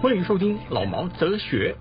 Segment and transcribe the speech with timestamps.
[0.00, 1.76] 欢迎收听老毛哲学。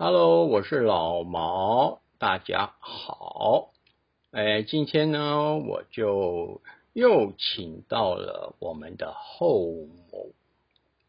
[0.00, 3.72] Hello，我是老毛，大家好。
[4.30, 6.62] 哎，今天呢，我就
[6.92, 9.58] 又请到了我们的后
[10.12, 10.28] 某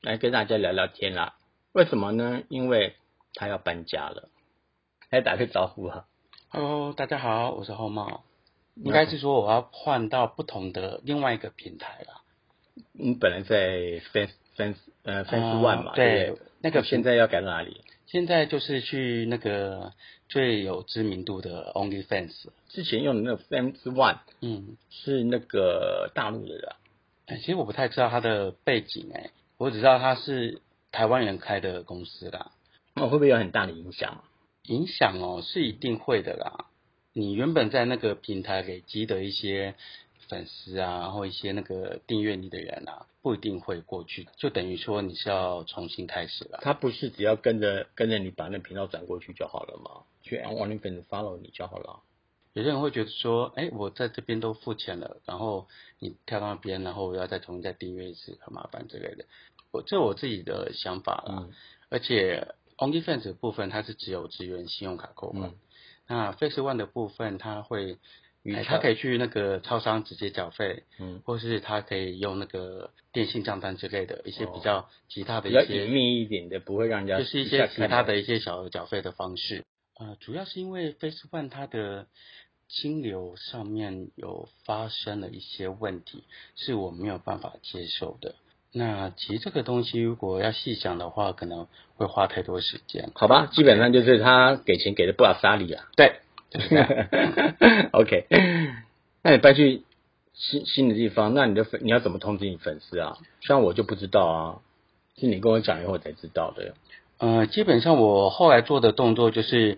[0.02, 1.36] 来跟大家聊聊天啦。
[1.72, 2.42] 为什么呢？
[2.50, 2.96] 因为
[3.36, 4.30] 他要搬家了。
[5.12, 6.08] 来打个招呼啊
[6.50, 8.24] ！Hello，大家好，我是后茂。
[8.74, 12.24] 应该是说我要换到不同的另外一个平台了。
[12.94, 14.78] 你本来在 Fans Fans
[15.10, 17.82] 呃 Fans One 嘛，啊对对，那个现在要改到哪里？
[18.06, 19.94] 现在就是去那个
[20.28, 22.50] 最有知名度的 OnlyFans。
[22.70, 26.72] 之前用的那个 Fans One 嗯，是那个大陆的人。
[27.28, 32.52] 哎其实我不太知道他的背景哎、我只知道他是台湾人开的公司啦。
[32.96, 34.24] 那会不会有很大的影响？
[34.64, 36.66] 影响哦，是一定会的啦。
[37.14, 39.76] 你原本在那个平台累积的一些
[40.30, 46.60] 粉丝啊，然后一些那个订阅你的人啊，不一定会过去，就等于说你是要重新开始了。
[46.62, 50.04] 他不是只要跟着跟着你把那频道转过去就好了吗？
[50.22, 52.02] 去 OnlyFans follow 你就好了。
[52.54, 55.68] 有些人会觉得说，哎，我在这边都付钱了，然后
[56.00, 59.26] 你跳到那边，然后我要再重新再订阅一次，很麻烦之类的。
[59.72, 61.36] 我这我自己的想法啦。
[61.48, 61.54] 嗯
[61.92, 65.56] 而且 OnlyFans 的部分它是只有支援信用卡扣款，嗯
[66.06, 67.98] 那 Face One 的部分它会，
[68.46, 79.66] 哎，鱼它可以去那个超商直接缴费，嗯，或是他可以用那个电信账单之类的一些哦比较其他的比较一些隐秘一点的，不会让人家就是一些其他的一些小额缴费的方式。
[80.00, 82.08] 呃，主要是因为 Facebook 它的
[82.70, 86.24] 金流上面有发生了一些问题，
[86.56, 88.36] 是我没有办法接受的。
[88.72, 93.12] 那其实这个东西如果要细讲的话，可能会花太多时间。
[93.16, 95.90] 好吧，基本上就是他给钱给的不阿沙里啊。
[95.98, 96.22] 对。
[97.92, 98.26] OK，
[99.22, 99.84] 那你搬去
[100.34, 103.18] 新新的地方，那你的粉你要怎么通知你粉丝啊？
[103.42, 104.62] 像我就不知道啊，
[105.18, 106.74] 是你跟我讲以后我才知道的。
[107.20, 109.78] 呃，基本上我后来做的动作就是，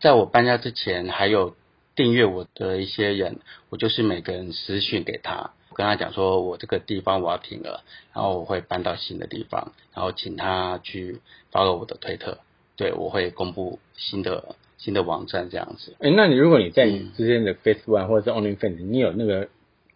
[0.00, 1.54] 在我搬家之前，还有
[1.94, 3.38] 订阅我的一些人，
[3.68, 11.20] 我就是每个人私讯给他，跟他讲说我这个地方我要停了，然后我会搬到新的地方，然后请他去
[11.52, 12.38] follow 我的推特，
[12.76, 15.94] 对我会公布新的新的网站这样子。
[16.00, 19.48] 哎、那你如果你在之前的 Facebook 或者是 OnlyFans，你有那个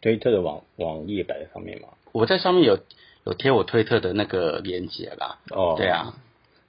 [0.02, 1.88] 推特的网网页摆在上面吗？
[2.12, 2.78] 我在上面有
[3.24, 6.14] 有贴我推特的那个链接啦，哦，对，啊，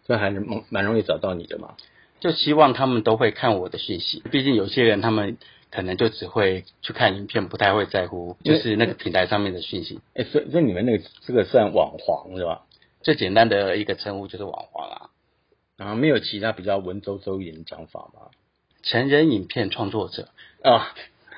[0.08, 1.76] 这还是蛮蛮容易找到你的嘛。
[2.22, 5.38] 就希望他们都会看我的讯息，毕竟有些人他们
[5.70, 10.00] 可能就只会去看影片，不太会在乎就是那个平台上面的讯息。
[10.14, 12.62] 哎、所以所以你们那个这个算网黄是吧？
[13.02, 15.09] 最简单的一个称呼就是网黄啦，然
[15.90, 18.31] 后没有其他比较文绉绉一点的讲法吗？
[18.84, 20.29] 成人影片创作者。
[20.63, 20.81] 哦，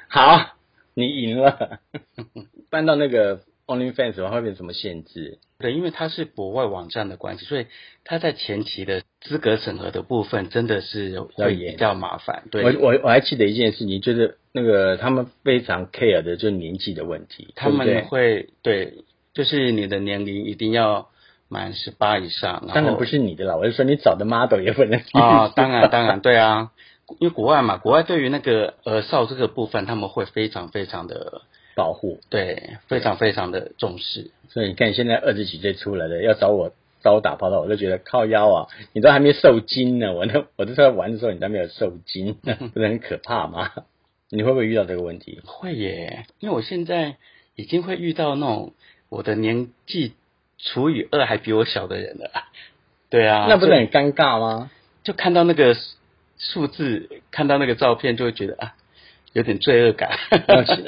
[0.09, 0.55] 好，
[0.93, 1.79] 你赢了。
[2.69, 5.39] 搬到那个 OnlyFans 的话会变什么限制？
[5.59, 7.65] 对，因为它是国外网站的关系，所以
[8.03, 12.43] 它在前期的资格审核的部分真的是会严比较麻烦。
[12.51, 19.03] 对，我我我还记得一件事情，就是那个他们非常 care 的就是年纪的问题，他们会对，
[19.33, 21.09] 就是你的年龄一定要
[21.49, 26.71] 满十八以上，然当然不是你的啦，我是说你找的 model 也不能啊、当然当然对啊，
[27.19, 31.41] 因为国外嘛，国外对于那个呃少这个部分，他们会非常非常的
[31.75, 34.31] 保护，对，非常非常的重视。
[34.49, 36.71] 所以你看现在二十几岁出来的要找我
[37.01, 42.33] 找我打炮的，我就觉得靠腰啊，你都还没受精呢，我那我都在玩的时候你都没有受精，
[42.73, 43.71] 不是很可怕吗？
[44.29, 45.39] 你会不会遇到这个问题？
[45.45, 47.15] 会耶，因为我现在
[47.55, 48.73] 已经会遇到那种
[49.07, 50.13] 我的年纪
[50.57, 52.29] 除以二还比我小的人了。
[53.09, 54.69] 对啊，那不是很尴尬吗？
[55.03, 55.75] 就看到那个
[56.37, 58.75] 数字，看到那个照片，就会觉得啊，
[59.33, 60.17] 有点罪恶感。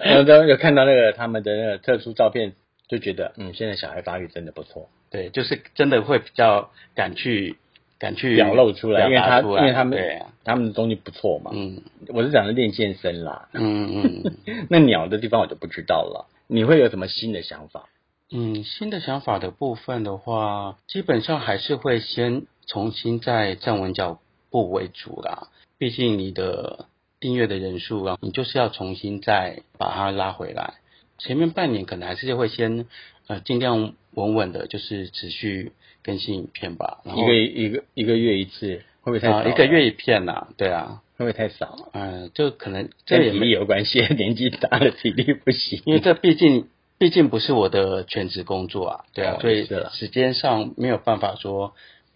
[0.01, 2.53] 然后都有看到那个他们的那个特殊照片，
[2.89, 7.55] 就觉得嗯，现在小孩发育真的不错， 对，就是真的会比较敢去
[7.99, 11.51] 敢去表露出来，因为他因为他们对啊，他们的东西不错嘛。
[11.53, 16.27] 嗯我是讲的练健身啦，嗯嗯 那鸟的地方我就不知道了。
[16.47, 17.87] 你会有什么新的想法？
[18.31, 24.19] 嗯，新的想法的部分的话，基本上还是会先重新再站稳脚
[24.51, 25.47] 步为主啦。
[25.77, 26.85] 毕竟你的
[27.19, 30.75] 订阅的人数啊，你就是要重新再把它拉回来。
[31.17, 32.85] 前面半年可能还是会先
[33.27, 35.71] 呃尽量稳稳的，就是持续
[36.03, 36.99] 更新影片吧。
[37.03, 41.89] 然后一个一个一个月一次，会不会太少啊、一个月一片呐、对啊，会不会太少？
[41.93, 45.81] 嗯、就可能这也没，有关系， 年纪大了体力不行。
[45.85, 46.67] 因为这毕竟
[46.99, 51.73] 毕竟不是我的全职工作啊，对啊，哦所以时间上没有办法说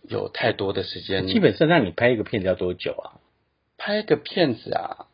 [0.08, 1.26] 有太多的时间。
[1.28, 3.18] 基本上让你拍一个片子要多久啊？
[3.78, 5.08] 拍个片子啊，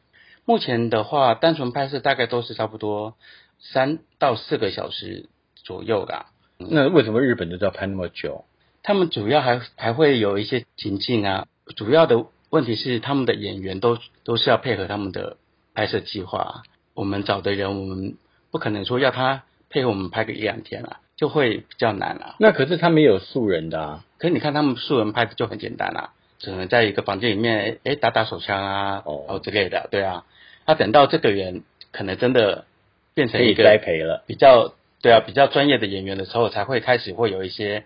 [0.43, 3.15] 目前的话，单纯拍摄大概都是差不多
[3.59, 6.25] 三到四个小时左右啦
[6.57, 8.45] 啊、那为什么日本都要拍那么久？
[8.81, 15.37] 他们主要还还会有一些情境啊，主要的问题是他们的演员都都是要配合他们的
[15.75, 16.53] 拍摄计划啊。
[16.95, 18.17] 我们找的人，我们
[18.49, 22.35] 不可能说要他配合我们拍个一两天啊，就会比较难啊。
[22.39, 24.05] 那可是他们也有素人的啊。
[24.17, 30.25] 可是你看他们素人拍的就很简单啊，只能在一个房间里面，哎，打打手枪啊，哦哦之类的，对啊。
[30.65, 32.65] 那等到这个人可能真的
[33.13, 34.23] 变成一个栽培了。
[34.27, 37.85] 比较对啊比较专业的演员的时候，才会开始会有一些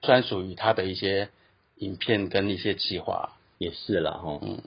[0.00, 1.28] 专属于他的一些
[1.76, 3.32] 影片跟一些计划。
[3.58, 4.58] 也是啦，哈，嗯，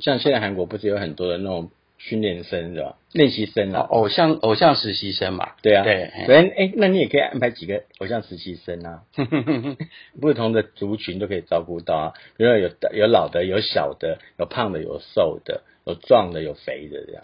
[0.00, 1.70] 像现在韩国不是有很多的那种
[2.08, 2.96] 训练生是吧？
[3.12, 9.02] 练习生啊，偶像偶像实习生嘛，对啊，对所以哎，那你也可以安排几个偶像实习生啊，
[10.20, 17.22] 不同的族群都可以照顾到啊，比如说有有老的，有小的，有胖的，有瘦的，有壮的，有肥的这样。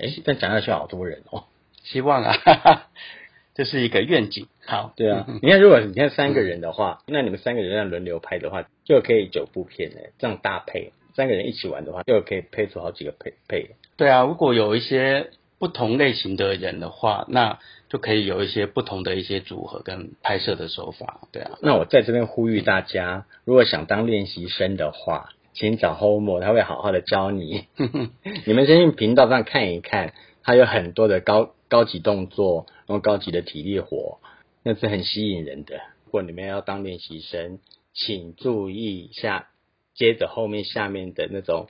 [0.00, 1.44] 哎，但讲下去好多人哦。
[1.82, 2.34] 希望啊，
[3.54, 4.46] 这是一个愿景。
[4.66, 9.96] 好，对啊， 你看，如果你看三个人的话，那你们三个人这样轮流拍的话，就可以九部片呢。
[10.18, 13.70] 这样搭配，三个人一起玩的话，就可以配出好几个配配。
[13.98, 17.58] 对啊，如果有一些不同类型的人的话，那
[17.88, 21.22] 就可以有一些不同的一些组合跟拍摄的手法。
[21.32, 27.66] 对啊，那我在这边呼吁大家，如果想当练习生的话，请找 Homo，他会好好的教你。
[28.46, 30.14] 你们先去频道上看一看，
[30.44, 34.20] 他有很多的高高级动作，然后高级的体力活，
[34.62, 35.74] 那是很吸引人的。
[36.04, 37.58] 如果你们要当练习生，
[37.94, 39.48] 请注意一下，
[39.96, 41.66] 接着后面下面的那种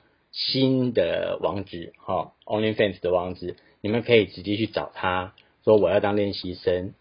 [0.47, 5.33] 新的网址，哈、o n l y f a n s 的网址，你们可以直接去找他，
[5.65, 6.93] 说我要当练习生，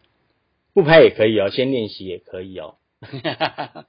[0.74, 2.74] 不拍也可以哦，先练习也可以哦。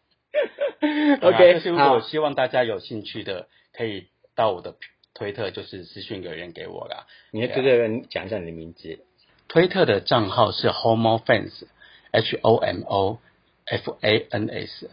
[1.22, 4.76] OK，但是如果希望大家有兴趣的，可以到我的
[5.16, 7.08] 推特，就是私讯留言给我啦。
[7.32, 9.00] 你对这个讲一下你的名字。
[9.48, 13.18] 推特的账号是 Homo Fans，H O M O
[13.66, 14.92] F A N S。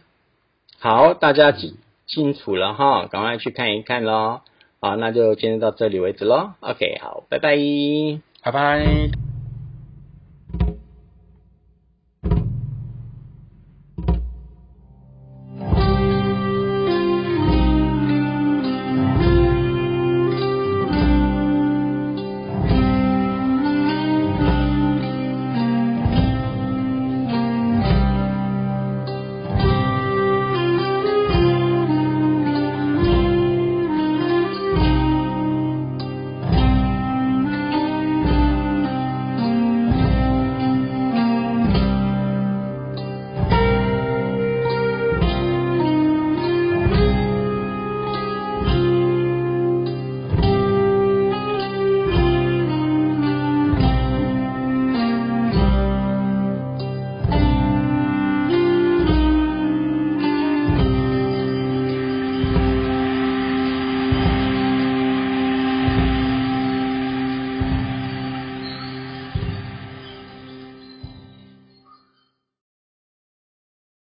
[0.79, 1.77] 好，大家清
[2.07, 4.41] 清楚了哈，赶快去看一看喽。
[4.79, 6.51] 好，那就今天到这里为止喽。
[6.61, 7.57] OK，好，拜拜。
[8.43, 9.26] 拜拜。